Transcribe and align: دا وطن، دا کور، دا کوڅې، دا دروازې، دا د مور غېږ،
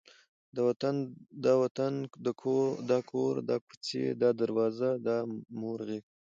دا 1.45 1.51
وطن، 1.61 1.93
دا 2.25 2.31
کور، 2.41 2.71
دا 2.89 2.97
کوڅې، 3.65 4.03
دا 4.21 4.29
دروازې، 4.41 4.91
دا 5.05 5.15
د 5.25 5.29
مور 5.59 5.79
غېږ، 5.87 6.03